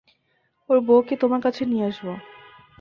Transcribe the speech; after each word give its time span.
ওর 0.69 0.77
বউকে 0.79 1.15
তোমার 1.17 1.41
কাছে 1.41 1.61
নিয়ে 1.65 1.85
আসব। 1.85 2.07